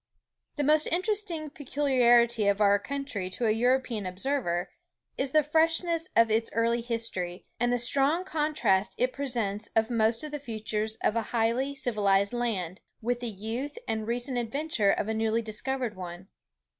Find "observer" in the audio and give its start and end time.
4.07-4.71